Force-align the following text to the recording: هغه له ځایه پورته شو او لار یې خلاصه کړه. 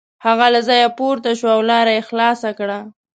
هغه 0.25 0.47
له 0.53 0.61
ځایه 0.69 0.89
پورته 0.97 1.31
شو 1.39 1.47
او 1.55 1.61
لار 1.69 1.87
یې 1.95 2.01
خلاصه 2.09 2.49
کړه. 2.59 2.79